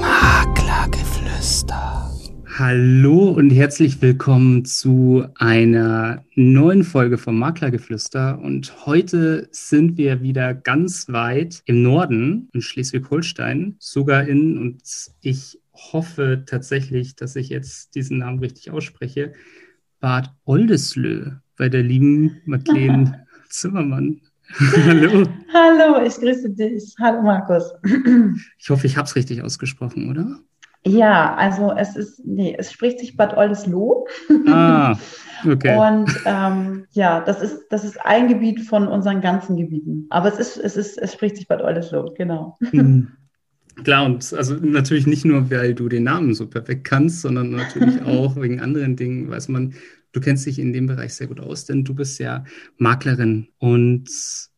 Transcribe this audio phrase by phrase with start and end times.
[0.00, 2.08] Maklergeflüster.
[2.58, 8.38] Hallo und herzlich willkommen zu einer neuen Folge vom Maklergeflüster.
[8.38, 14.80] Und heute sind wir wieder ganz weit im Norden, in Schleswig-Holstein, sogar in, und
[15.22, 19.32] ich hoffe tatsächlich, dass ich jetzt diesen Namen richtig ausspreche,
[19.98, 24.20] Bad Oldeslö bei der lieben Madeleine Zimmermann.
[24.50, 25.24] Hallo.
[25.52, 26.94] Hallo, ich grüße dich.
[27.00, 27.72] Hallo Markus.
[28.58, 30.38] Ich hoffe, ich habe es richtig ausgesprochen, oder?
[30.84, 34.04] Ja, also es ist, nee, es spricht sich Bad Oldesloe.
[34.48, 34.96] Ah,
[35.46, 35.76] okay.
[35.76, 40.06] Und ähm, ja, das ist, das ist ein Gebiet von unseren ganzen Gebieten.
[40.10, 42.58] Aber es ist, es ist, es spricht sich Bad Oldesloe, genau.
[42.72, 43.08] Mhm.
[43.84, 48.02] Klar, und also natürlich nicht nur, weil du den Namen so perfekt kannst, sondern natürlich
[48.02, 49.74] auch wegen anderen Dingen, weiß man,
[50.12, 52.44] du kennst dich in dem Bereich sehr gut aus, denn du bist ja
[52.78, 53.48] Maklerin.
[53.58, 54.08] Und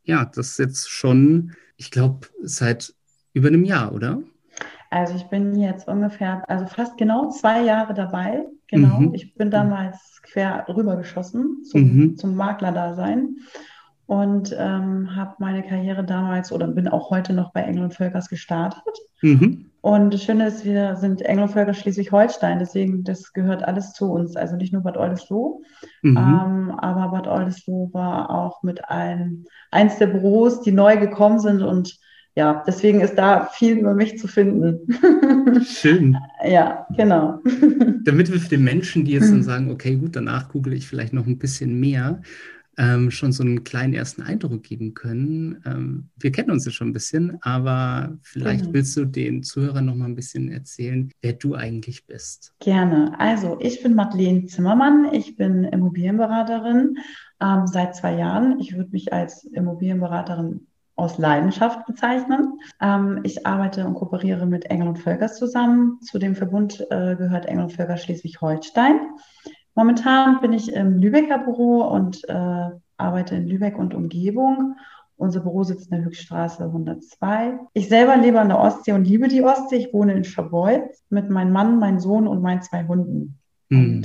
[0.05, 2.95] ja, das ist jetzt schon, ich glaube, seit
[3.33, 4.23] über einem Jahr, oder?
[4.91, 8.47] Also ich bin jetzt ungefähr, also fast genau zwei Jahre dabei.
[8.69, 9.01] Genau.
[9.01, 9.15] Mhm.
[9.15, 12.17] Ich bin damals quer rübergeschossen zum, mhm.
[12.17, 13.37] zum Maklerdasein
[14.07, 18.29] und ähm, habe meine Karriere damals oder bin auch heute noch bei Engel und Völkers
[18.29, 18.83] gestartet.
[19.23, 19.71] Mhm.
[19.81, 24.11] Und das Schöne ist, wir sind Engel und Völkers Schleswig-Holstein, deswegen das gehört alles zu
[24.11, 25.61] uns, also nicht nur Bad Oldesloe,
[26.03, 26.17] mhm.
[26.17, 31.63] ähm, aber Bad Oldesloe war auch mit ein, eins der Büros, die neu gekommen sind
[31.63, 31.99] und
[32.37, 34.81] ja, deswegen ist da viel über mich zu finden.
[35.65, 36.17] Schön.
[36.45, 37.39] ja, genau.
[38.05, 41.13] Damit wir für die Menschen, die jetzt dann sagen, okay, gut, danach google ich vielleicht
[41.13, 42.23] noch ein bisschen mehr,
[42.79, 45.63] ähm, schon so einen kleinen ersten Eindruck geben können.
[45.67, 48.75] Ähm, wir kennen uns jetzt schon ein bisschen, aber vielleicht mhm.
[48.75, 52.55] willst du den Zuhörern noch mal ein bisschen erzählen, wer du eigentlich bist.
[52.61, 53.19] Gerne.
[53.19, 55.09] Also ich bin Madeleine Zimmermann.
[55.13, 56.99] Ich bin Immobilienberaterin
[57.41, 58.61] ähm, seit zwei Jahren.
[58.61, 62.61] Ich würde mich als Immobilienberaterin aus Leidenschaft bezeichnen.
[62.81, 66.01] Ähm, ich arbeite und kooperiere mit Engel und Völkers zusammen.
[66.01, 69.01] Zu dem Verbund äh, gehört Engel und Völkers Schleswig-Holstein.
[69.75, 74.77] Momentan bin ich im Lübecker Büro und äh, arbeite in Lübeck und Umgebung.
[75.17, 77.59] Unser Büro sitzt in der Höchststraße 102.
[77.73, 79.77] Ich selber lebe an der Ostsee und liebe die Ostsee.
[79.77, 83.39] Ich wohne in Schabolz mit meinem Mann, meinem Sohn und meinen zwei Hunden.
[83.69, 84.05] Mhm.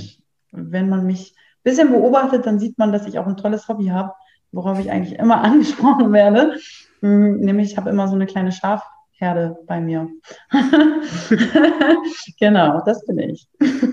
[0.51, 3.67] Und wenn man mich ein bisschen beobachtet, dann sieht man, dass ich auch ein tolles
[3.67, 4.13] Hobby habe,
[4.51, 6.57] worauf ich eigentlich immer angesprochen werde.
[7.01, 8.83] Hm, nämlich, ich habe immer so eine kleine Schaf,
[9.19, 10.09] Herde bei mir.
[12.39, 13.47] genau, das bin ich.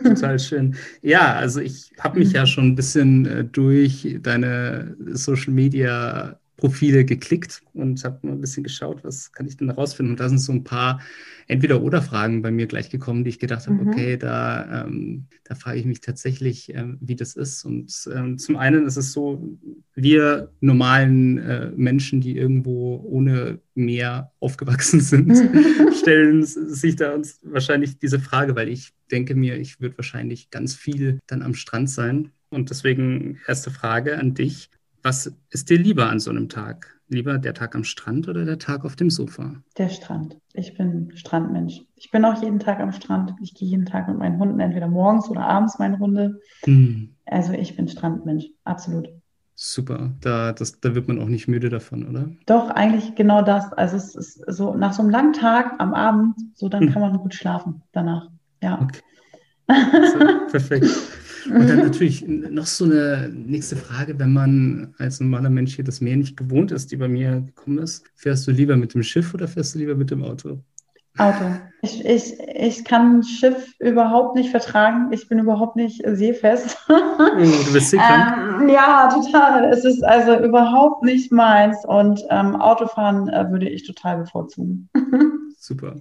[0.05, 0.77] Total schön.
[1.03, 7.05] Ja, also ich habe mich ja schon ein bisschen äh, durch deine Social Media Profile
[7.05, 10.13] geklickt und habe mal ein bisschen geschaut, was kann ich denn herausfinden.
[10.13, 11.01] Und da sind so ein paar
[11.49, 13.89] Entweder-Oder-Fragen bei mir gleich gekommen, die ich gedacht habe, mhm.
[13.89, 17.65] okay, da, ähm, da frage ich mich tatsächlich, ähm, wie das ist.
[17.65, 19.59] Und ähm, zum einen ist es so,
[19.95, 25.37] wir normalen äh, Menschen, die irgendwo ohne Meer aufgewachsen sind,
[26.01, 30.75] stellen sich da uns wahrscheinlich diese Frage, weil ich denke mir, ich würde wahrscheinlich ganz
[30.75, 32.31] viel dann am Strand sein.
[32.49, 34.71] Und deswegen erste Frage an dich.
[35.07, 36.99] Was ist dir lieber an so einem Tag?
[37.07, 39.55] Lieber der Tag am Strand oder der Tag auf dem Sofa?
[39.79, 40.37] Der Strand.
[40.53, 41.83] Ich bin Strandmensch.
[41.95, 43.33] Ich bin auch jeden Tag am Strand.
[43.41, 46.41] Ich gehe jeden Tag mit meinen Hunden entweder morgens oder abends meine Runde.
[46.65, 47.15] Hm.
[47.25, 49.09] Also ich bin Strandmensch, absolut.
[49.55, 52.29] Super, da, das, da wird man auch nicht müde davon, oder?
[52.47, 53.73] Doch, eigentlich genau das.
[53.75, 56.93] Also es ist so nach so einem langen Tag am Abend, so dann hm.
[56.93, 58.29] kann man gut schlafen danach.
[58.61, 58.83] Ja.
[58.83, 59.01] Okay.
[59.69, 60.19] Also,
[60.51, 60.87] perfekt.
[61.49, 66.01] Und dann natürlich noch so eine nächste Frage, wenn man als normaler Mensch hier das
[66.01, 69.35] Meer nicht gewohnt ist, die bei mir gekommen ist, fährst du lieber mit dem Schiff
[69.35, 70.61] oder fährst du lieber mit dem Auto?
[71.19, 71.45] Auto.
[71.81, 75.13] Ich, ich, ich kann Schiff überhaupt nicht vertragen.
[75.13, 76.77] Ich bin überhaupt nicht seefest.
[76.89, 78.61] Oh, du bist seekrank?
[78.63, 79.65] ähm, ja, total.
[79.73, 81.85] Es ist also überhaupt nicht meins.
[81.87, 84.89] Und ähm, Autofahren äh, würde ich total bevorzugen.
[85.59, 85.97] Super.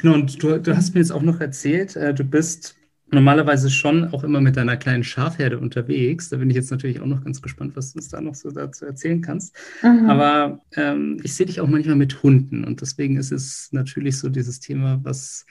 [0.00, 2.76] Genau, und du, du hast mir jetzt auch noch erzählt, äh, du bist
[3.10, 6.28] normalerweise schon auch immer mit deiner kleinen Schafherde unterwegs.
[6.28, 8.50] Da bin ich jetzt natürlich auch noch ganz gespannt, was du uns da noch so
[8.50, 9.56] dazu erzählen kannst.
[9.82, 10.10] Mhm.
[10.10, 14.28] Aber ähm, ich sehe dich auch manchmal mit Hunden und deswegen ist es natürlich so
[14.28, 15.46] dieses Thema, was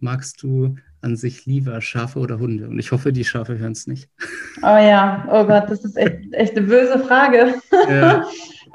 [0.00, 2.68] magst du an sich lieber, Schafe oder Hunde?
[2.68, 4.08] Und ich hoffe, die Schafe hören es nicht.
[4.62, 7.54] Oh ja, oh Gott, das ist echt, echt eine böse Frage.
[7.88, 8.24] Ja.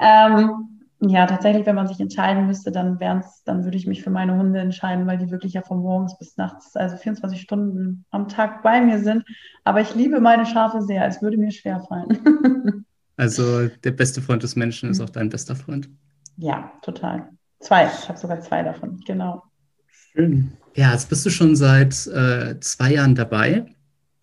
[0.00, 0.73] ähm,
[1.10, 4.36] ja, tatsächlich, wenn man sich entscheiden müsste, dann wären's, dann würde ich mich für meine
[4.36, 8.62] Hunde entscheiden, weil die wirklich ja von morgens bis nachts, also 24 Stunden am Tag
[8.62, 9.24] bei mir sind.
[9.64, 11.06] Aber ich liebe meine Schafe sehr.
[11.06, 12.84] Es würde mir schwer fallen.
[13.16, 15.88] also der beste Freund des Menschen ist auch dein bester Freund.
[16.36, 17.28] Ja, total.
[17.60, 17.86] Zwei.
[17.86, 19.00] Ich habe sogar zwei davon.
[19.06, 19.42] Genau.
[20.12, 20.52] Schön.
[20.74, 23.66] Ja, jetzt bist du schon seit äh, zwei Jahren dabei.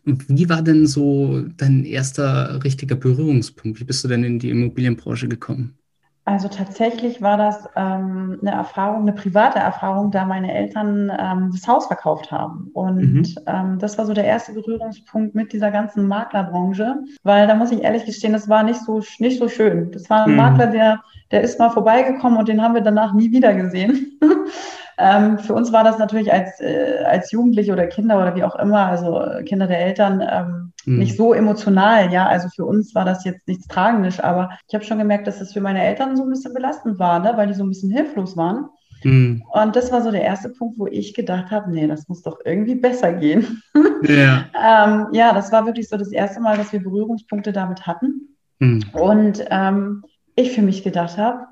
[0.03, 3.79] Wie war denn so dein erster richtiger Berührungspunkt?
[3.79, 5.77] Wie bist du denn in die Immobilienbranche gekommen?
[6.23, 11.67] Also tatsächlich war das ähm, eine Erfahrung, eine private Erfahrung, da meine Eltern ähm, das
[11.67, 12.69] Haus verkauft haben.
[12.73, 13.35] Und mhm.
[13.47, 17.81] ähm, das war so der erste Berührungspunkt mit dieser ganzen Maklerbranche, weil da muss ich
[17.81, 19.91] ehrlich gestehen, das war nicht so, nicht so schön.
[19.91, 20.37] Das war ein mhm.
[20.37, 21.01] Makler, der,
[21.31, 24.19] der ist mal vorbeigekommen und den haben wir danach nie wieder gesehen.
[25.01, 28.55] Ähm, für uns war das natürlich als, äh, als Jugendliche oder Kinder oder wie auch
[28.55, 30.99] immer, also äh, Kinder der Eltern, ähm, mhm.
[30.99, 32.11] nicht so emotional.
[32.11, 35.39] Ja, also für uns war das jetzt nichts Tragisch, aber ich habe schon gemerkt, dass
[35.39, 37.33] das für meine Eltern so ein bisschen belastend war, ne?
[37.35, 38.69] weil die so ein bisschen hilflos waren.
[39.03, 39.43] Mhm.
[39.49, 42.39] Und das war so der erste Punkt, wo ich gedacht habe, nee, das muss doch
[42.45, 43.61] irgendwie besser gehen.
[44.03, 44.45] Ja.
[44.55, 48.35] ähm, ja, das war wirklich so das erste Mal, dass wir Berührungspunkte damit hatten.
[48.57, 48.83] Mhm.
[48.93, 50.03] Und ähm,
[50.35, 51.45] ich für mich gedacht habe,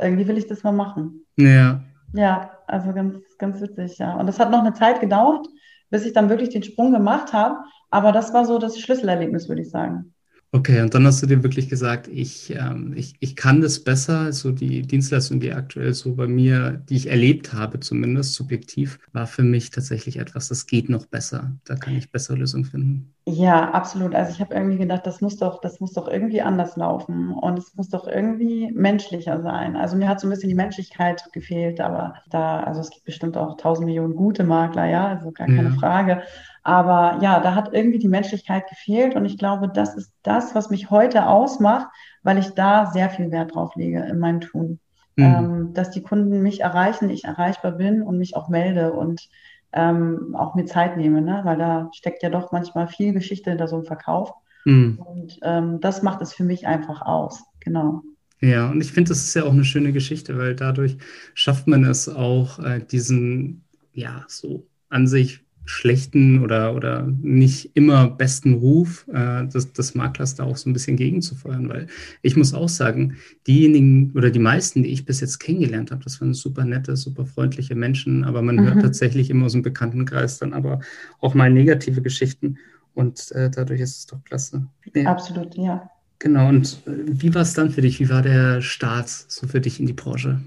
[0.00, 1.26] irgendwie will ich das mal machen.
[1.36, 1.82] Ja.
[2.14, 4.16] Ja, also ganz, ganz witzig, ja.
[4.16, 5.46] Und das hat noch eine Zeit gedauert,
[5.90, 7.58] bis ich dann wirklich den Sprung gemacht habe.
[7.90, 10.14] Aber das war so das Schlüsselerlebnis, würde ich sagen.
[10.54, 14.34] Okay, und dann hast du dir wirklich gesagt, ich, ähm, ich, ich kann das besser.
[14.34, 19.26] So die Dienstleistung, die aktuell so bei mir, die ich erlebt habe, zumindest subjektiv, war
[19.26, 21.58] für mich tatsächlich etwas, das geht noch besser.
[21.64, 23.14] Da kann ich bessere Lösungen finden.
[23.24, 24.14] Ja, absolut.
[24.16, 27.56] Also ich habe irgendwie gedacht, das muss doch, das muss doch irgendwie anders laufen und
[27.56, 29.76] es muss doch irgendwie menschlicher sein.
[29.76, 33.36] Also mir hat so ein bisschen die Menschlichkeit gefehlt, aber da, also es gibt bestimmt
[33.36, 35.74] auch tausend Millionen gute Makler, ja, also gar keine ja.
[35.76, 36.22] Frage.
[36.62, 40.70] Aber ja, da hat irgendwie die Menschlichkeit gefehlt und ich glaube, das ist das, was
[40.70, 41.88] mich heute ausmacht,
[42.22, 44.78] weil ich da sehr viel Wert drauf lege in meinem Tun.
[45.16, 45.24] Mhm.
[45.24, 49.28] Ähm, dass die Kunden mich erreichen, ich erreichbar bin und mich auch melde und
[49.72, 51.40] ähm, auch mir Zeit nehme, ne?
[51.44, 54.32] weil da steckt ja doch manchmal viel Geschichte hinter so einem Verkauf.
[54.64, 54.98] Mhm.
[55.04, 57.42] Und ähm, das macht es für mich einfach aus.
[57.60, 58.02] Genau.
[58.40, 60.96] Ja, und ich finde, das ist ja auch eine schöne Geschichte, weil dadurch
[61.34, 68.08] schafft man es auch, äh, diesen, ja, so an sich schlechten oder, oder nicht immer
[68.08, 71.86] besten Ruf äh, des, des Maklers da auch so ein bisschen gegenzufeuern, weil
[72.22, 73.16] ich muss auch sagen,
[73.46, 77.26] diejenigen oder die meisten, die ich bis jetzt kennengelernt habe, das waren super nette, super
[77.26, 78.64] freundliche Menschen, aber man mhm.
[78.64, 80.80] hört tatsächlich immer aus dem Bekanntenkreis dann aber
[81.20, 82.58] auch mal negative Geschichten
[82.94, 84.66] und äh, dadurch ist es doch klasse.
[84.94, 85.10] Ja.
[85.10, 85.88] Absolut, ja.
[86.18, 88.00] Genau, und äh, wie war es dann für dich?
[88.00, 90.40] Wie war der Start so für dich in die Branche?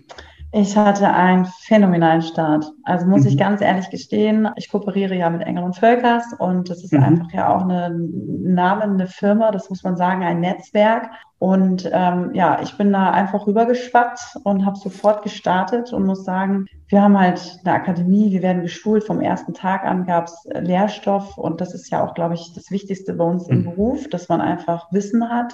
[0.58, 2.72] Ich hatte einen phänomenalen Start.
[2.84, 3.28] Also muss mhm.
[3.28, 7.04] ich ganz ehrlich gestehen, ich kooperiere ja mit Engel und Völkers und das ist mhm.
[7.04, 11.10] einfach ja auch eine namende Firma, das muss man sagen, ein Netzwerk.
[11.40, 16.68] Und ähm, ja, ich bin da einfach rübergeschwappt und habe sofort gestartet und muss sagen,
[16.88, 19.04] wir haben halt eine Akademie, wir werden geschult.
[19.04, 22.72] Vom ersten Tag an gab es Lehrstoff und das ist ja auch, glaube ich, das
[22.72, 23.58] Wichtigste bei uns mhm.
[23.58, 25.54] im Beruf, dass man einfach Wissen hat.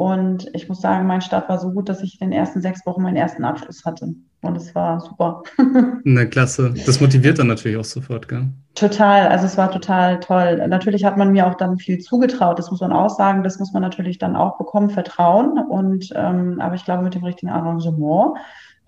[0.00, 2.86] Und ich muss sagen, mein Start war so gut, dass ich in den ersten sechs
[2.86, 4.14] Wochen meinen ersten Abschluss hatte.
[4.40, 5.42] Und es war super.
[6.04, 6.72] Na klasse.
[6.86, 8.48] Das motiviert dann natürlich auch sofort, gell?
[8.74, 9.28] Total.
[9.28, 10.66] Also es war total toll.
[10.68, 12.58] Natürlich hat man mir auch dann viel zugetraut.
[12.58, 13.42] Das muss man auch sagen.
[13.42, 15.58] Das muss man natürlich dann auch bekommen, Vertrauen.
[15.58, 18.38] Und ähm, aber ich glaube, mit dem richtigen Arrangement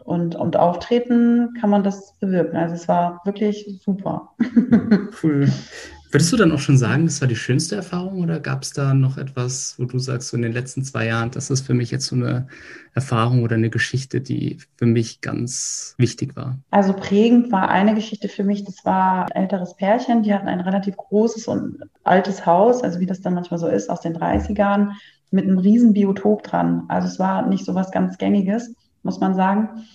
[0.02, 2.56] und, und Auftreten kann man das bewirken.
[2.56, 4.30] Also es war wirklich super.
[5.22, 5.46] Cool.
[6.12, 8.92] Würdest du dann auch schon sagen, das war die schönste Erfahrung oder gab es da
[8.92, 11.90] noch etwas, wo du sagst, so in den letzten zwei Jahren, das ist für mich
[11.90, 12.48] jetzt so eine
[12.92, 16.58] Erfahrung oder eine Geschichte, die für mich ganz wichtig war?
[16.70, 20.60] Also prägend war eine Geschichte für mich, das war ein älteres Pärchen, die hatten ein
[20.60, 24.90] relativ großes und altes Haus, also wie das dann manchmal so ist, aus den 30ern,
[25.30, 26.84] mit einem riesen Biotop dran.
[26.88, 29.86] Also es war nicht so was ganz Gängiges, muss man sagen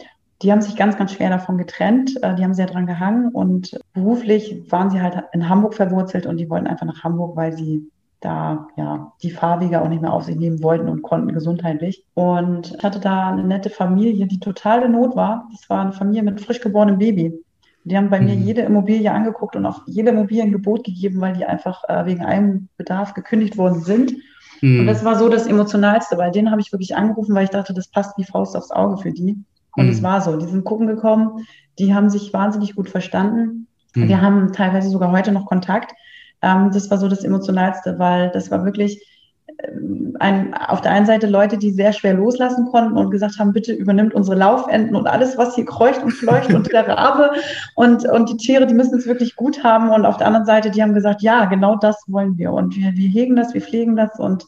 [0.41, 2.21] die haben sich ganz, ganz schwer davon getrennt.
[2.21, 6.37] Äh, die haben sehr dran gehangen und beruflich waren sie halt in Hamburg verwurzelt und
[6.37, 7.89] die wollten einfach nach Hamburg, weil sie
[8.19, 12.03] da ja die Fahrwege auch nicht mehr auf sich nehmen wollten und konnten gesundheitlich.
[12.13, 15.47] Und ich hatte da eine nette Familie, die total in Not war.
[15.51, 17.33] Das war eine Familie mit frisch geborenem Baby.
[17.83, 18.25] Die haben bei mhm.
[18.25, 22.05] mir jede Immobilie angeguckt und auch jede Immobilie ein Gebot gegeben, weil die einfach äh,
[22.05, 24.13] wegen einem Bedarf gekündigt worden sind.
[24.61, 24.81] Mhm.
[24.81, 27.73] Und das war so das Emotionalste, weil den habe ich wirklich angerufen, weil ich dachte,
[27.73, 29.37] das passt wie Faust aufs Auge für die.
[29.77, 29.91] Und mhm.
[29.91, 31.45] es war so, die sind gucken gekommen,
[31.79, 33.67] die haben sich wahnsinnig gut verstanden.
[33.95, 34.07] Mhm.
[34.09, 35.93] Wir haben teilweise sogar heute noch Kontakt.
[36.41, 39.05] Ähm, das war so das Emotionalste, weil das war wirklich
[39.63, 43.53] ähm, ein, auf der einen Seite Leute, die sehr schwer loslassen konnten und gesagt haben,
[43.53, 47.33] bitte übernimmt unsere Laufenden und alles, was hier kreucht und fleucht und der Rabe
[47.75, 49.91] und, und die Tiere, die müssen es wirklich gut haben.
[49.91, 52.51] Und auf der anderen Seite, die haben gesagt, ja, genau das wollen wir.
[52.51, 54.17] Und wir, wir hegen das, wir pflegen das.
[54.17, 54.47] Und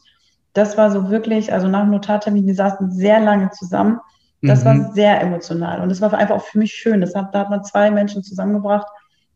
[0.54, 4.00] das war so wirklich, also nach dem Notartermin, wir saßen sehr lange zusammen
[4.42, 4.66] das mhm.
[4.66, 7.00] war sehr emotional und das war einfach auch für mich schön.
[7.00, 8.86] Das hat, da hat man zwei Menschen zusammengebracht.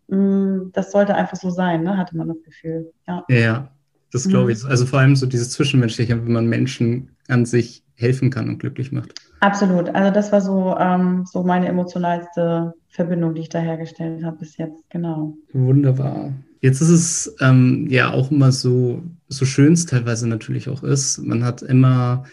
[0.09, 1.97] Mm, das sollte einfach so sein, ne?
[1.97, 2.93] hatte man das Gefühl.
[3.07, 3.69] Ja, ja
[4.15, 4.63] das glaube ich.
[4.63, 4.71] Mhm.
[4.71, 8.93] Also vor allem so dieses Zwischenmenschliche, wenn man Menschen an sich helfen kann und glücklich
[8.93, 9.15] macht.
[9.41, 9.89] Absolut.
[9.95, 14.57] Also das war so, ähm, so meine emotionalste Verbindung, die ich da hergestellt habe bis
[14.57, 14.89] jetzt.
[14.91, 15.37] Genau.
[15.53, 16.33] Wunderbar.
[16.61, 21.19] Jetzt ist es ähm, ja auch immer so, so schön es teilweise natürlich auch ist.
[21.19, 22.25] Man hat immer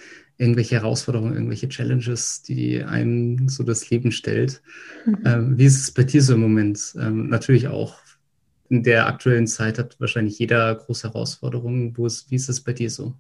[0.42, 4.62] irgendwelche Herausforderungen, irgendwelche Challenges, die einem so das Leben stellt.
[5.06, 5.18] Mhm.
[5.24, 6.96] Ähm, wie ist es bei dir so im Moment?
[7.00, 7.96] Ähm, natürlich auch
[8.68, 11.96] in der aktuellen Zeit hat wahrscheinlich jeder große Herausforderungen.
[11.96, 13.14] Wo ist, wie ist es bei dir so?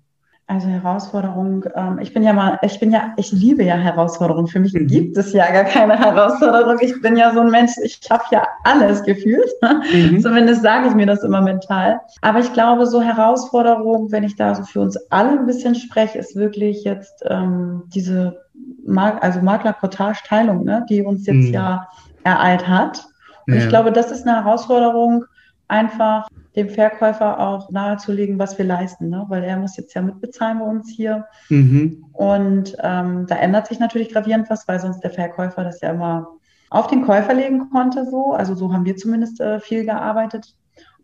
[0.51, 4.47] Also Herausforderung, ähm, ich bin ja mal, ich bin ja, ich liebe ja Herausforderungen.
[4.47, 4.85] Für mich mhm.
[4.85, 6.77] gibt es ja gar keine Herausforderung.
[6.81, 9.49] Ich bin ja so ein Mensch, ich schaffe ja alles gefühlt.
[9.93, 10.19] Mhm.
[10.21, 12.01] Zumindest sage ich mir das immer mental.
[12.19, 16.19] Aber ich glaube, so Herausforderung, wenn ich da so für uns alle ein bisschen spreche,
[16.19, 18.41] ist wirklich jetzt ähm, diese
[18.85, 21.53] Mar also Makler-Cottage-Teilung, ne, die uns jetzt mhm.
[21.53, 21.87] ja
[22.25, 23.05] ereilt hat.
[23.47, 23.61] Und ja.
[23.61, 25.23] ich glaube, das ist eine Herausforderung,
[25.71, 29.25] einfach dem Verkäufer auch nahezulegen, was wir leisten, ne?
[29.29, 31.25] weil er muss jetzt ja mitbezahlen bei uns hier.
[31.49, 32.05] Mhm.
[32.11, 36.27] Und ähm, da ändert sich natürlich gravierend was, weil sonst der Verkäufer das ja immer
[36.69, 38.05] auf den Käufer legen konnte.
[38.09, 38.33] So.
[38.33, 40.55] Also so haben wir zumindest äh, viel gearbeitet.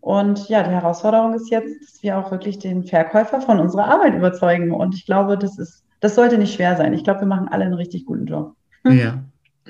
[0.01, 4.15] Und ja, die Herausforderung ist jetzt, dass wir auch wirklich den Verkäufer von unserer Arbeit
[4.15, 4.71] überzeugen.
[4.71, 6.93] Und ich glaube, das ist, das sollte nicht schwer sein.
[6.93, 8.53] Ich glaube, wir machen alle einen richtig guten Job.
[8.85, 9.23] Ja,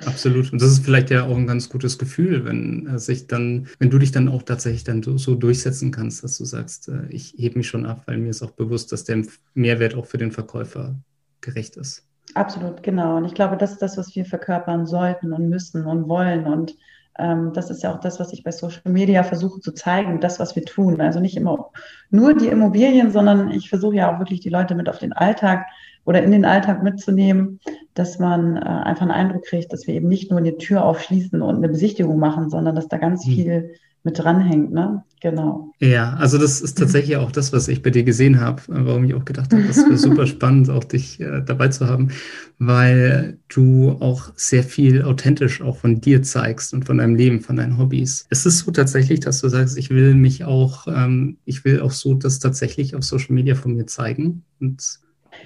[0.05, 0.53] Absolut.
[0.53, 3.89] Und das ist vielleicht ja auch ein ganz gutes Gefühl, wenn äh, sich dann, wenn
[3.89, 7.57] du dich dann auch tatsächlich dann so durchsetzen kannst, dass du sagst, äh, ich hebe
[7.57, 9.23] mich schon ab, weil mir ist auch bewusst, dass der
[9.53, 10.95] Mehrwert auch für den Verkäufer
[11.41, 12.07] gerecht ist.
[12.33, 13.17] Absolut, genau.
[13.17, 16.45] Und ich glaube, das ist das, was wir verkörpern sollten und müssen und wollen.
[16.45, 16.75] Und
[17.17, 20.39] ähm, das ist ja auch das, was ich bei Social Media versuche zu zeigen, das,
[20.39, 21.01] was wir tun.
[21.01, 21.71] Also nicht immer
[22.09, 25.65] nur die Immobilien, sondern ich versuche ja auch wirklich die Leute mit auf den Alltag
[26.07, 27.59] oder in den Alltag mitzunehmen,
[27.93, 31.41] dass man äh, einfach einen Eindruck kriegt, dass wir eben nicht nur eine Tür aufschließen
[31.41, 33.33] und eine Besichtigung machen, sondern dass da ganz hm.
[33.33, 33.71] viel
[34.03, 35.03] mit dranhängt, ne?
[35.19, 35.73] Genau.
[35.79, 39.15] Ja, also das ist tatsächlich auch das, was ich bei dir gesehen habe, warum ich
[39.15, 42.09] auch gedacht habe, das wäre super spannend, auch dich äh, dabei zu haben,
[42.57, 47.57] weil du auch sehr viel authentisch auch von dir zeigst und von deinem Leben, von
[47.57, 48.27] deinen Hobbys.
[48.29, 51.91] Ist es so tatsächlich, dass du sagst, ich will mich auch, ähm, ich will auch
[51.91, 54.99] so das tatsächlich auf Social Media von mir zeigen und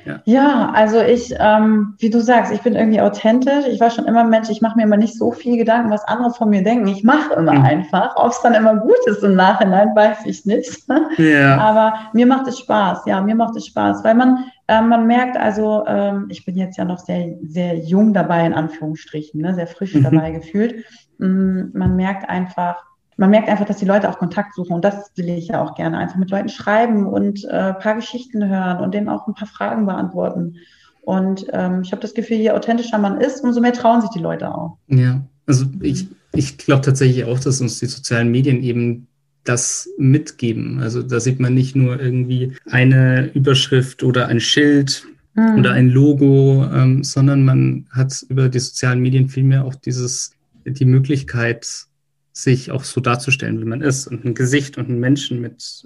[0.06, 0.22] ja.
[0.26, 3.66] ja, also ich, ähm, wie du sagst, ich bin irgendwie authentisch.
[3.68, 6.32] Ich war schon immer Mensch, ich mache mir immer nicht so viel Gedanken, was andere
[6.32, 6.88] von mir denken.
[6.88, 7.66] Ich mache immer mhm.
[7.66, 8.16] einfach.
[8.16, 10.84] Ob es dann immer gut ist im Nachhinein, weiß ich nicht.
[11.18, 11.58] Ja.
[11.58, 15.38] Aber mir macht es Spaß, ja, mir macht es Spaß, weil man, äh, man merkt
[15.38, 19.68] also, ähm, ich bin jetzt ja noch sehr, sehr jung dabei, in Anführungsstrichen, ne, sehr
[19.68, 20.04] frisch mhm.
[20.04, 20.86] dabei gefühlt.
[21.20, 22.91] Mm, man merkt einfach,
[23.22, 25.76] man merkt einfach, dass die Leute auch Kontakt suchen und das will ich ja auch
[25.76, 26.00] gerne.
[26.00, 29.48] Einfach mit Leuten schreiben und äh, ein paar Geschichten hören und denen auch ein paar
[29.48, 30.56] Fragen beantworten.
[31.02, 34.20] Und ähm, ich habe das Gefühl, je authentischer man ist, umso mehr trauen sich die
[34.20, 34.78] Leute auch.
[34.88, 39.06] Ja, also ich, ich glaube tatsächlich auch, dass uns die sozialen Medien eben
[39.44, 40.80] das mitgeben.
[40.80, 45.60] Also da sieht man nicht nur irgendwie eine Überschrift oder ein Schild mhm.
[45.60, 50.32] oder ein Logo, ähm, sondern man hat über die sozialen Medien vielmehr auch dieses,
[50.66, 51.86] die Möglichkeit,
[52.34, 55.84] sich auch so darzustellen, wie man ist und ein Gesicht und einen Menschen mit,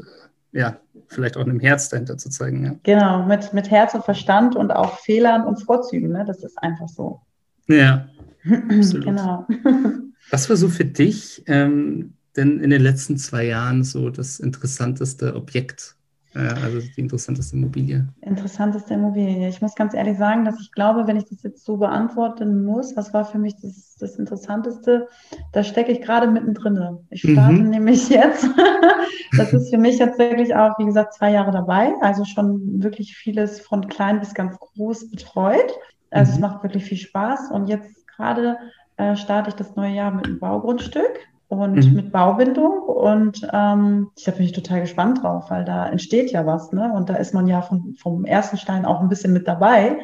[0.54, 2.66] äh, ja, vielleicht auch einem Herz dahinter zu zeigen.
[2.66, 2.76] Ja.
[2.84, 6.24] Genau, mit, mit Herz und Verstand und auch Fehlern und Vorzügen, ne?
[6.26, 7.22] das ist einfach so.
[7.68, 8.08] Ja,
[8.70, 9.06] absolut.
[9.06, 9.48] genau.
[10.32, 15.36] Was war so für dich ähm, denn in den letzten zwei Jahren so das interessanteste
[15.36, 15.96] Objekt,
[16.36, 18.08] also die interessanteste Immobilie.
[18.22, 19.48] Interessanteste Immobilie.
[19.48, 22.96] Ich muss ganz ehrlich sagen, dass ich glaube, wenn ich das jetzt so beantworten muss,
[22.98, 25.08] was war für mich das, das Interessanteste,
[25.54, 26.98] da stecke ich gerade mittendrin.
[27.10, 27.70] Ich starte mhm.
[27.70, 28.48] nämlich jetzt.
[29.38, 31.94] das ist für mich jetzt wirklich auch, wie gesagt, zwei Jahre dabei.
[32.02, 35.74] Also schon wirklich vieles von klein bis ganz groß betreut.
[36.12, 36.36] Also mhm.
[36.36, 37.52] es macht wirklich viel Spaß.
[37.52, 38.58] Und jetzt gerade
[38.98, 41.94] äh, starte ich das neue Jahr mit einem Baugrundstück und mhm.
[41.94, 42.80] mit Baubindung.
[42.84, 46.92] Und ähm, ich bin total gespannt drauf, weil da entsteht ja was, ne?
[46.94, 50.00] Und da ist man ja vom, vom ersten Stein auch ein bisschen mit dabei.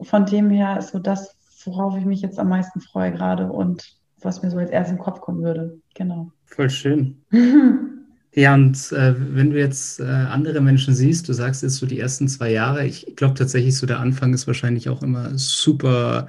[0.00, 3.94] Von dem her ist so das, worauf ich mich jetzt am meisten freue gerade und
[4.22, 5.78] was mir so als erstes im Kopf kommen würde.
[5.94, 6.30] Genau.
[6.46, 7.22] Voll schön.
[8.32, 11.98] Ja, und äh, wenn du jetzt äh, andere Menschen siehst, du sagst jetzt so die
[11.98, 16.28] ersten zwei Jahre, ich glaube tatsächlich so der Anfang ist wahrscheinlich auch immer super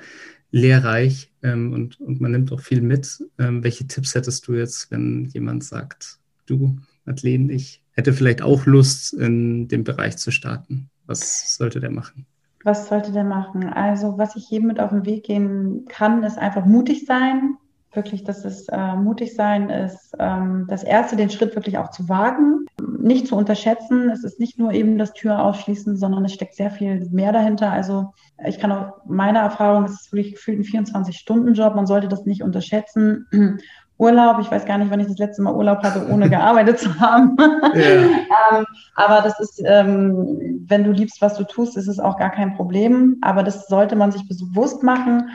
[0.50, 3.24] lehrreich ähm, und, und man nimmt auch viel mit.
[3.40, 8.66] Ähm, welche Tipps hättest du jetzt, wenn jemand sagt, du, Madeleine, ich hätte vielleicht auch
[8.66, 10.90] Lust, in dem Bereich zu starten?
[11.06, 12.26] Was sollte der machen?
[12.64, 13.66] Was sollte der machen?
[13.66, 17.58] Also, was ich jedem mit auf den Weg gehen kann, ist einfach mutig sein,
[17.94, 22.08] wirklich, dass es äh, mutig sein ist, ähm, das erste, den Schritt wirklich auch zu
[22.08, 22.66] wagen,
[23.00, 24.10] nicht zu unterschätzen.
[24.10, 27.72] Es ist nicht nur eben das Tür ausschließen, sondern es steckt sehr viel mehr dahinter.
[27.72, 28.14] Also
[28.46, 31.76] ich kann auch meine Erfahrung, es ist wirklich gefühlt ein 24-Stunden-Job.
[31.76, 33.28] Man sollte das nicht unterschätzen.
[33.98, 37.00] Urlaub, ich weiß gar nicht, wann ich das letzte Mal Urlaub hatte, ohne gearbeitet zu
[37.00, 37.38] haben.
[37.40, 37.82] Ja.
[37.82, 42.32] ähm, aber das ist, ähm, wenn du liebst, was du tust, ist es auch gar
[42.32, 43.18] kein Problem.
[43.22, 45.30] Aber das sollte man sich bewusst machen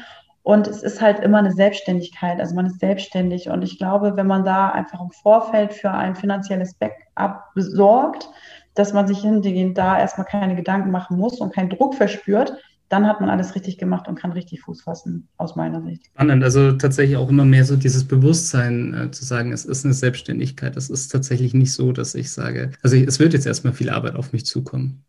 [0.46, 2.38] und es ist halt immer eine Selbstständigkeit.
[2.38, 3.48] Also man ist selbstständig.
[3.48, 8.28] Und ich glaube, wenn man da einfach im Vorfeld für ein finanzielles Backup besorgt,
[8.74, 12.52] dass man sich hingehend da erstmal keine Gedanken machen muss und keinen Druck verspürt,
[12.88, 16.06] dann hat man alles richtig gemacht und kann richtig Fuß fassen, aus meiner Sicht.
[16.06, 19.94] Spannend, also tatsächlich auch immer mehr so dieses Bewusstsein äh, zu sagen, es ist eine
[19.94, 20.76] Selbstständigkeit.
[20.76, 24.14] Es ist tatsächlich nicht so, dass ich sage, also es wird jetzt erstmal viel Arbeit
[24.14, 25.02] auf mich zukommen.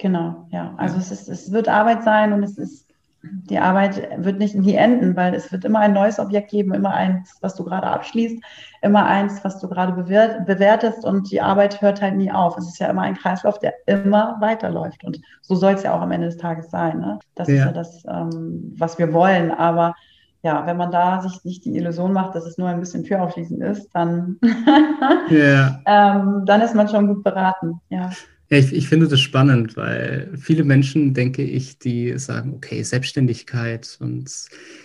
[0.00, 0.74] Genau, ja.
[0.76, 2.91] Also es, ist, es wird Arbeit sein und es ist
[3.22, 6.92] die Arbeit wird nicht nie enden, weil es wird immer ein neues Objekt geben, immer
[6.92, 8.42] eins, was du gerade abschließt,
[8.82, 12.58] immer eins, was du gerade bewert, bewertest und die Arbeit hört halt nie auf.
[12.58, 16.00] Es ist ja immer ein Kreislauf, der immer weiterläuft und so soll es ja auch
[16.00, 16.98] am Ende des Tages sein.
[16.98, 17.18] Ne?
[17.34, 17.54] Das ja.
[17.54, 19.94] ist ja das, ähm, was wir wollen, aber
[20.42, 23.22] ja, wenn man da sich nicht die Illusion macht, dass es nur ein bisschen Tür
[23.22, 24.40] aufschließen ist, dann,
[25.30, 25.80] yeah.
[25.86, 27.80] ähm, dann ist man schon gut beraten.
[27.90, 28.10] Ja.
[28.52, 33.96] Ja, ich, ich finde das spannend, weil viele Menschen, denke ich, die sagen, okay, Selbstständigkeit
[33.98, 34.30] und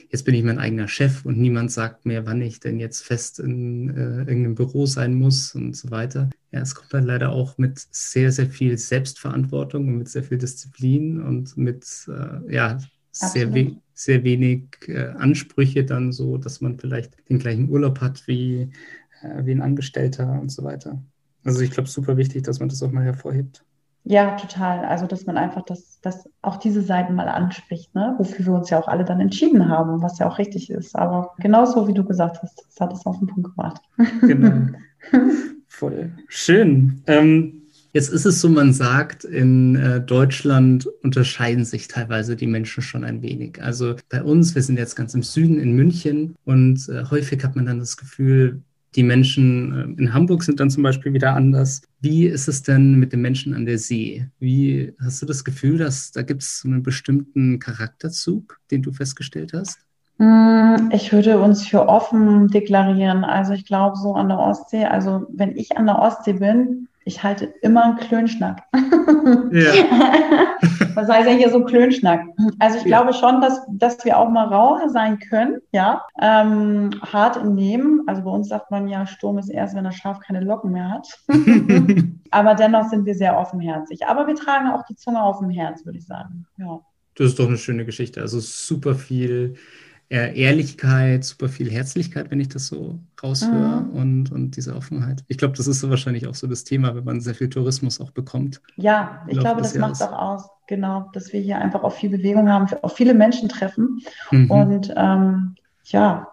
[0.09, 3.39] jetzt bin ich mein eigener Chef und niemand sagt mir, wann ich denn jetzt fest
[3.41, 6.29] in äh, irgendeinem Büro sein muss und so weiter.
[6.51, 10.37] Ja, es kommt dann leider auch mit sehr, sehr viel Selbstverantwortung und mit sehr viel
[10.37, 12.77] Disziplin und mit, äh, ja,
[13.11, 18.25] sehr, we sehr wenig äh, Ansprüche dann so, dass man vielleicht den gleichen Urlaub hat
[18.27, 18.69] wie,
[19.23, 21.03] äh, wie ein Angestellter und so weiter.
[21.47, 23.63] Also ich glaube, super wichtig, dass man das auch mal hervorhebt.
[24.03, 24.85] Ja, total.
[24.85, 28.15] Also, dass man einfach das, das auch diese Seiten mal anspricht, ne?
[28.17, 30.95] wofür wir uns ja auch alle dann entschieden haben, was ja auch richtig ist.
[30.95, 33.81] Aber genauso wie du gesagt hast, das hat es auf den Punkt gebracht.
[34.21, 34.67] Genau.
[35.67, 36.11] Voll.
[36.27, 37.01] Schön.
[37.07, 42.83] Ähm, jetzt ist es so, man sagt, in äh, Deutschland unterscheiden sich teilweise die Menschen
[42.83, 43.61] schon ein wenig.
[43.61, 47.55] Also bei uns, wir sind jetzt ganz im Süden in München und äh, häufig hat
[47.55, 48.61] man dann das Gefühl,
[48.97, 51.81] die Menschen äh, in Hamburg sind dann zum Beispiel wieder anders.
[52.01, 54.27] Wie ist es denn mit den Menschen an der See?
[54.39, 59.53] Wie hast du das Gefühl, dass da gibt es einen bestimmten Charakterzug, den du festgestellt
[59.53, 59.79] hast?
[60.17, 63.23] Hm, ich würde uns für offen deklarieren.
[63.23, 67.23] Also ich glaube so an der Ostsee, also wenn ich an der Ostsee bin, ich
[67.23, 68.63] halte immer einen Klönschnack.
[68.73, 69.71] Ja.
[70.95, 72.21] Was heißt ja hier so Klönschnack?
[72.59, 72.99] Also ich ja.
[72.99, 76.03] glaube schon, dass, dass wir auch mal rauer sein können, ja.
[76.21, 78.01] Ähm, hart im Nehmen.
[78.07, 80.89] Also bei uns sagt man ja, Sturm ist erst, wenn das Schaf keine Locken mehr
[80.89, 81.07] hat.
[82.31, 84.05] Aber dennoch sind wir sehr offenherzig.
[84.05, 86.45] Aber wir tragen auch die Zunge auf dem Herz, würde ich sagen.
[86.57, 86.81] Ja.
[87.15, 88.21] Das ist doch eine schöne Geschichte.
[88.21, 89.55] Also super viel
[90.09, 93.91] Ehrlichkeit, super viel Herzlichkeit, wenn ich das so raushöre mhm.
[93.91, 95.23] und, und diese Offenheit.
[95.27, 97.99] Ich glaube, das ist so wahrscheinlich auch so das Thema, wenn man sehr viel Tourismus
[97.99, 98.61] auch bekommt.
[98.77, 102.49] Ja, ich glaube, das macht auch aus, genau, dass wir hier einfach auch viel Bewegung
[102.49, 104.49] haben, auch viele Menschen treffen mhm.
[104.49, 106.27] und ähm, ja,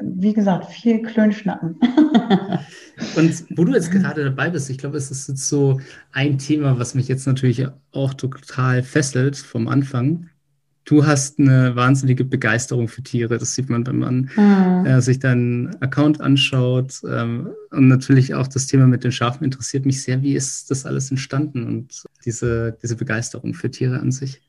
[0.00, 1.80] wie gesagt, viel Klönschnacken.
[3.16, 5.80] Und wo du jetzt gerade dabei bist, ich glaube, es ist jetzt so
[6.12, 10.28] ein Thema, was mich jetzt natürlich auch total fesselt vom Anfang
[10.86, 13.36] du hast eine wahnsinnige Begeisterung für Tiere.
[13.36, 14.86] Das sieht man, wenn man mhm.
[14.86, 17.02] äh, sich deinen Account anschaut.
[17.06, 20.22] Ähm, und natürlich auch das Thema mit den Schafen interessiert mich sehr.
[20.22, 24.40] Wie ist das alles entstanden und diese, diese Begeisterung für Tiere an sich?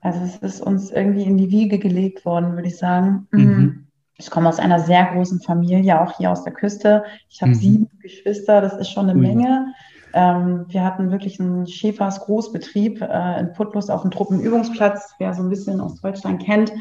[0.00, 3.26] Also es ist uns irgendwie in die Wiege gelegt worden, würde ich sagen.
[3.30, 3.86] Mhm.
[4.18, 7.04] Ich komme aus einer sehr großen Familie, auch hier aus der Küste.
[7.30, 7.56] Ich habe mhm.
[7.56, 9.26] sieben Geschwister, das ist schon eine Ui.
[9.26, 9.72] Menge.
[10.16, 15.14] Ähm, wir hatten wirklich einen Schäfers Großbetrieb äh, in Putlos auf dem Truppenübungsplatz.
[15.18, 16.72] Wer so ein bisschen aus Deutschland kennt,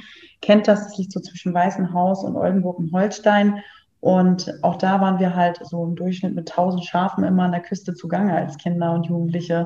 [0.41, 0.83] kennt das.
[0.83, 3.63] Das liegt so zwischen Weißenhaus und Oldenburg und Holstein.
[4.01, 7.61] Und auch da waren wir halt so im Durchschnitt mit 1000 Schafen immer an der
[7.61, 9.65] Küste zugange als Kinder und Jugendliche.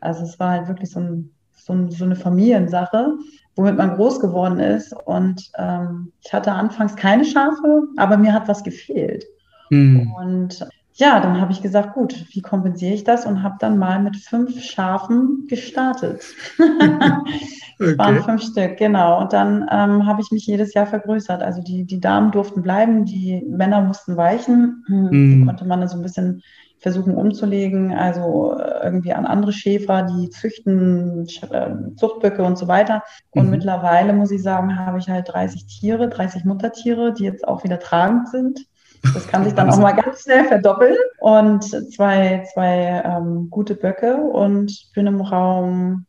[0.00, 3.12] Also es war halt wirklich so, ein, so, ein, so eine Familiensache,
[3.54, 4.92] womit man groß geworden ist.
[5.06, 9.24] Und ähm, ich hatte anfangs keine Schafe, aber mir hat was gefehlt.
[9.68, 10.12] Hm.
[10.18, 13.26] Und ja, dann habe ich gesagt, gut, wie kompensiere ich das?
[13.26, 16.22] Und habe dann mal mit fünf Schafen gestartet.
[16.58, 17.98] okay.
[17.98, 19.20] waren fünf Stück, genau.
[19.20, 21.42] Und dann ähm, habe ich mich jedes Jahr vergrößert.
[21.42, 24.84] Also die, die Damen durften bleiben, die Männer mussten weichen.
[24.86, 25.46] Hm, die mm.
[25.46, 26.42] konnte man dann so ein bisschen
[26.78, 33.02] versuchen umzulegen, also äh, irgendwie an andere Schäfer, die züchten äh, Zuchtböcke und so weiter.
[33.30, 33.52] Und mhm.
[33.52, 37.80] mittlerweile muss ich sagen, habe ich halt 30 Tiere, 30 Muttertiere, die jetzt auch wieder
[37.80, 38.66] tragend sind.
[39.12, 40.96] Das kann sich dann auch mal ganz schnell verdoppeln.
[41.18, 46.06] Und zwei, zwei ähm, gute Böcke und bin im Raum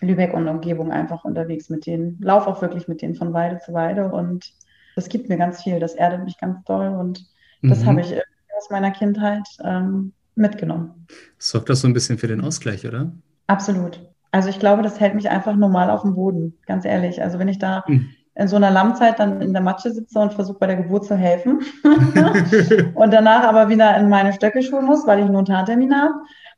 [0.00, 2.18] Lübeck und Umgebung einfach unterwegs mit denen.
[2.20, 4.52] Lauf auch wirklich mit denen von Weide zu Weide und
[4.96, 5.78] das gibt mir ganz viel.
[5.78, 7.24] Das erdet mich ganz doll und
[7.62, 7.86] das mhm.
[7.86, 8.14] habe ich
[8.56, 11.06] aus meiner Kindheit ähm, mitgenommen.
[11.38, 13.12] Sorgt das so ein bisschen für den Ausgleich, oder?
[13.46, 14.00] Absolut.
[14.32, 17.22] Also ich glaube, das hält mich einfach normal auf dem Boden, ganz ehrlich.
[17.22, 20.32] Also wenn ich da mhm in so einer Lammzeit dann in der Matsche sitze und
[20.32, 21.60] versuche bei der Geburt zu helfen
[22.94, 26.14] und danach aber wieder in meine Stöcke schulen muss, weil ich einen Notartermin habe.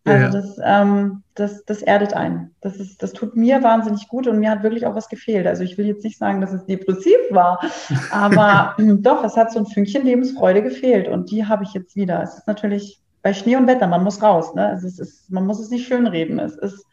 [0.06, 0.30] Also ja.
[0.30, 2.54] das, ähm, das, das erdet einen.
[2.60, 5.46] Das, ist, das tut mir wahnsinnig gut und mir hat wirklich auch was gefehlt.
[5.46, 7.60] Also ich will jetzt nicht sagen, dass es depressiv war,
[8.10, 12.22] aber doch, es hat so ein Fünkchen Lebensfreude gefehlt und die habe ich jetzt wieder.
[12.22, 14.54] Es ist natürlich bei Schnee und Wetter, man muss raus.
[14.54, 14.66] Ne?
[14.66, 16.38] Also es ist, man muss es nicht schönreden.
[16.38, 16.84] Es ist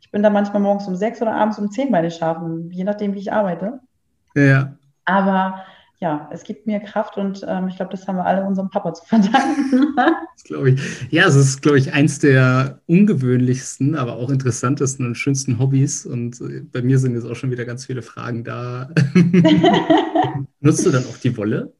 [0.00, 2.84] Ich bin da manchmal morgens um sechs oder abends um zehn bei den Schafen, je
[2.84, 3.80] nachdem, wie ich arbeite.
[4.34, 4.76] Ja.
[5.04, 5.64] Aber
[6.00, 8.94] ja, es gibt mir Kraft und ähm, ich glaube, das haben wir alle unserem Papa
[8.94, 9.94] zu verdanken.
[9.96, 10.80] das glaube ich.
[11.10, 16.06] Ja, es ist, glaube ich, eins der ungewöhnlichsten, aber auch interessantesten und schönsten Hobbys.
[16.06, 18.88] Und äh, bei mir sind jetzt auch schon wieder ganz viele Fragen da.
[20.60, 21.72] Nutzt du dann auch die Wolle,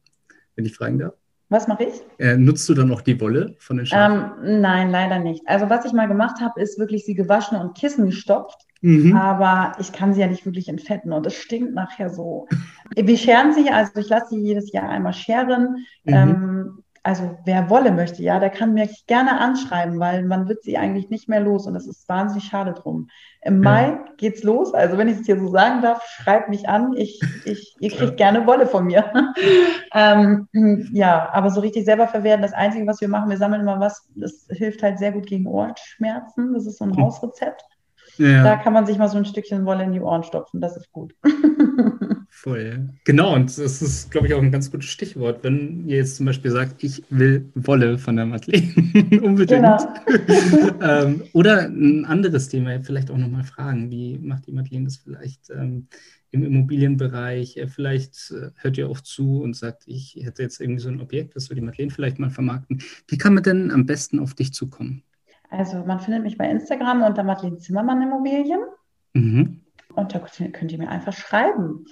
[0.55, 1.13] wenn ich fragen darf?
[1.51, 2.01] Was mache ich?
[2.17, 4.31] Äh, nutzt du dann auch die Wolle von den Schafen?
[4.41, 5.45] Ähm, nein, leider nicht.
[5.49, 8.65] Also was ich mal gemacht habe, ist wirklich sie gewaschen und Kissen gestopft.
[8.79, 9.17] Mhm.
[9.17, 12.47] Aber ich kann sie ja nicht wirklich entfetten und es stinkt nachher so.
[12.95, 15.85] Wir scheren sie, also ich lasse sie jedes Jahr einmal scheren.
[16.05, 16.13] Mhm.
[16.13, 20.77] Ähm, also wer Wolle möchte, ja, der kann mich gerne anschreiben, weil man wird sie
[20.77, 23.09] eigentlich nicht mehr los und das ist wahnsinnig schade drum.
[23.41, 23.69] Im ja.
[23.69, 27.19] Mai geht's los, also wenn ich es hier so sagen darf, schreibt mich an, ich,
[27.45, 28.27] ich, ihr kriegt ja.
[28.29, 29.11] gerne Wolle von mir.
[29.95, 30.47] ähm,
[30.93, 34.07] ja, aber so richtig selber verwerten, das Einzige, was wir machen, wir sammeln immer was,
[34.15, 37.03] das hilft halt sehr gut gegen Ohrenschmerzen, das ist so ein hm.
[37.03, 37.63] Hausrezept.
[38.17, 38.43] Ja.
[38.43, 40.91] Da kann man sich mal so ein Stückchen Wolle in die Ohren stopfen, das ist
[40.91, 41.15] gut.
[42.33, 42.89] Voll.
[43.03, 45.43] Genau, und das ist, glaube ich, auch ein ganz gutes Stichwort.
[45.43, 48.73] Wenn ihr jetzt zum Beispiel sagt, ich will Wolle von der Madeleine,
[49.21, 49.61] unbedingt.
[49.61, 49.77] Genau.
[50.81, 55.49] ähm, oder ein anderes Thema, vielleicht auch nochmal fragen, wie macht die Madeleine das vielleicht
[55.51, 55.87] ähm,
[56.31, 57.57] im Immobilienbereich?
[57.57, 61.01] Äh, vielleicht äh, hört ihr auch zu und sagt, ich hätte jetzt irgendwie so ein
[61.01, 62.81] Objekt, das wir die Madeleine vielleicht mal vermarkten.
[63.07, 65.03] Wie kann man denn am besten auf dich zukommen?
[65.49, 68.61] Also man findet mich bei Instagram unter Madeleine Zimmermann Immobilien.
[69.13, 69.59] Mhm.
[69.93, 70.19] Und da
[70.53, 71.85] könnt ihr mir einfach schreiben.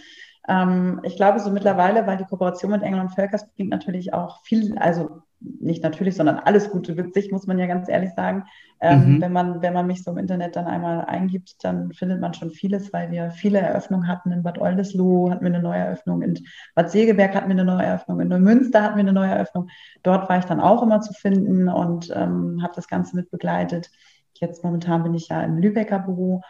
[0.49, 4.41] Ähm, ich glaube, so mittlerweile, weil die Kooperation mit Engel und Völkers bringt natürlich auch
[4.43, 8.43] viel, also nicht natürlich, sondern alles Gute mit sich, muss man ja ganz ehrlich sagen.
[8.81, 9.21] Ähm, mhm.
[9.21, 12.49] wenn, man, wenn man mich so im Internet dann einmal eingibt, dann findet man schon
[12.49, 14.31] vieles, weil wir viele Eröffnungen hatten.
[14.31, 16.39] In Bad Oldesloe hatten wir eine neue Eröffnung, in
[16.75, 19.69] Bad Segeberg hatten wir eine neue Eröffnung, in Neumünster hatten wir eine neue Eröffnung.
[20.01, 23.91] Dort war ich dann auch immer zu finden und ähm, habe das Ganze mit begleitet.
[24.33, 26.41] Jetzt momentan bin ich ja im Lübecker Büro.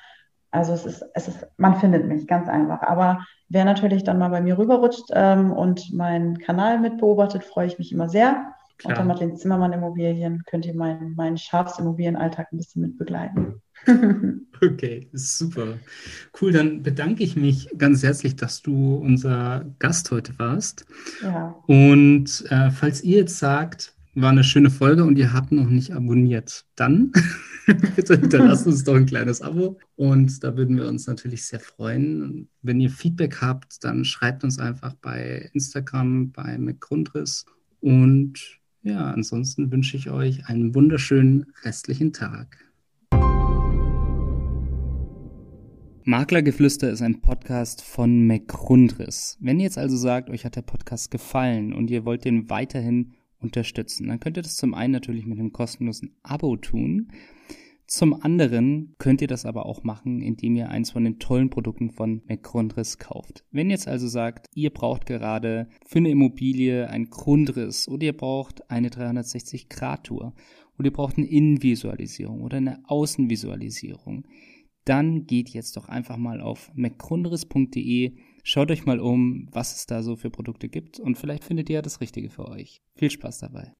[0.51, 2.81] Also es ist, es ist, man findet mich ganz einfach.
[2.81, 7.67] Aber wer natürlich dann mal bei mir rüberrutscht ähm, und meinen Kanal mit beobachtet, freue
[7.67, 8.53] ich mich immer sehr.
[8.77, 8.93] Klar.
[8.93, 13.62] Unter Madeleine Zimmermann Immobilien könnt ihr meinen, meinen Schafsimmobilienalltag ein bisschen mit begleiten.
[14.63, 15.77] okay, super.
[16.39, 20.85] Cool, dann bedanke ich mich ganz herzlich, dass du unser Gast heute warst.
[21.21, 21.55] Ja.
[21.67, 25.91] Und äh, falls ihr jetzt sagt, war eine schöne Folge und ihr habt noch nicht
[25.93, 27.12] abonniert, dann
[27.95, 29.80] bitte hinterlasst uns doch ein kleines Abo.
[29.95, 32.50] Und da würden wir uns natürlich sehr freuen.
[32.62, 37.45] Wenn ihr Feedback habt, dann schreibt uns einfach bei Instagram, bei McGrundriss.
[37.82, 42.58] Und ja, ansonsten wünsche ich euch einen wunderschönen restlichen Tag.
[46.06, 49.38] Maklergeflüster ist ein Podcast von McGrundriss.
[49.41, 53.13] Wenn ihr jetzt also sagt, euch hat der Podcast gefallen und ihr wollt den weiterhin
[53.39, 57.12] unterstützen, dann könnt ihr das zum einen natürlich mit einem kostenlosen Abo tun.
[57.88, 61.89] Zum anderen könnt ihr das aber auch machen, indem ihr eins von den tollen Produkten
[61.89, 63.43] von McGrundriss kauft.
[63.52, 68.15] Wenn ihr jetzt also sagt, ihr braucht gerade für eine Immobilie einen Grundriss oder ihr
[68.15, 70.36] braucht eine 360-Grad-Tour
[70.78, 74.28] oder ihr braucht eine Innenvisualisierung oder eine Außenvisualisierung,
[74.86, 80.04] dann geht jetzt doch einfach mal auf mcgrundriss.de, schaut euch mal um, was es da
[80.04, 82.82] so für Produkte gibt und vielleicht findet ihr ja das Richtige für euch.
[82.95, 83.73] Viel Spaß dabei.